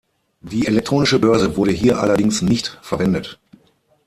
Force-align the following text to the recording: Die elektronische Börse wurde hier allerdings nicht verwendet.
Die 0.41 0.65
elektronische 0.65 1.19
Börse 1.19 1.55
wurde 1.57 1.69
hier 1.73 1.99
allerdings 1.99 2.41
nicht 2.41 2.79
verwendet. 2.81 3.39